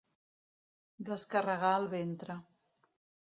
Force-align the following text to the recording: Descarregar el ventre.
Descarregar 1.09 1.71
el 1.83 1.87
ventre. 1.93 2.39